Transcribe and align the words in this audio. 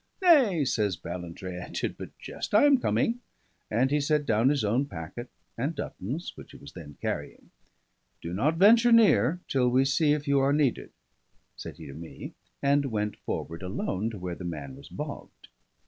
"Nay," 0.19 0.65
says 0.65 0.95
Ballantrae, 0.97 1.59
"I 1.61 1.69
did 1.69 1.95
but 1.95 2.17
jest. 2.17 2.55
I 2.55 2.63
am 2.63 2.79
coming." 2.79 3.19
And 3.69 3.91
he 3.91 4.01
set 4.01 4.25
down 4.25 4.49
his 4.49 4.63
own 4.63 4.87
packet 4.87 5.29
and 5.55 5.75
Dutton's, 5.75 6.31
which 6.35 6.53
he 6.53 6.57
was 6.57 6.71
then 6.73 6.97
carrying. 6.99 7.51
"Do 8.19 8.33
not 8.33 8.55
venture 8.57 8.91
near 8.91 9.41
till 9.47 9.69
we 9.69 9.85
see 9.85 10.13
if 10.13 10.27
you 10.27 10.39
are 10.39 10.53
needed," 10.53 10.89
said 11.55 11.77
he 11.77 11.85
to 11.85 11.93
me, 11.93 12.33
and 12.63 12.85
went 12.85 13.15
forward 13.15 13.61
alone 13.61 14.09
to 14.09 14.17
where 14.17 14.33
the 14.33 14.43
man 14.43 14.75
was 14.75 14.89
bogged. 14.89 15.49